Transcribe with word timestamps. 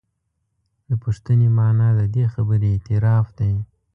د 0.87 0.89
پوښتنې 1.03 1.47
معنا 1.57 1.87
د 1.99 2.01
دې 2.13 2.25
خبرې 2.33 2.67
اعتراف 2.71 3.27
دی. 3.39 3.53